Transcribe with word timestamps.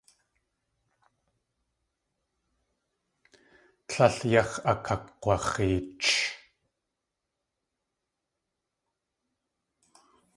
Tlél 3.89 4.17
yax̲ 4.31 4.55
akakg̲wax̲eech. 4.71 6.09